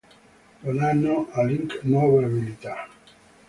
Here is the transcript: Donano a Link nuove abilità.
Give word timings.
Donano 0.63 1.29
a 1.31 1.43
Link 1.43 1.81
nuove 1.83 2.23
abilità. 2.25 2.87